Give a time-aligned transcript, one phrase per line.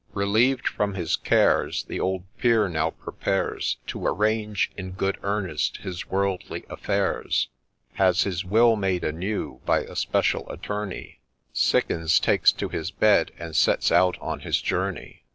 [0.15, 6.07] Relieved from his cares, The old Peer now prepares To arrange in good earnest his
[6.09, 7.49] worldly affairs;
[7.93, 11.19] Has his will made anew by a Special Attorney,
[11.53, 15.21] Sickens,— takes to his bed,— and sets out on his journey.